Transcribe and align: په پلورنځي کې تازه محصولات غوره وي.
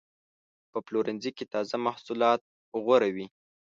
په 0.71 0.79
پلورنځي 0.85 1.31
کې 1.37 1.45
تازه 1.53 1.75
محصولات 1.85 2.41
غوره 2.85 3.09
وي. 3.15 3.27